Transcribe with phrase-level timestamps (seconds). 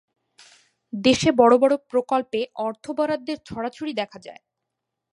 [0.93, 4.41] দেশে বড় বড় প্রকল্পে অর্থ বরাদ্দের ছড়াছড়ি দেখা যায়।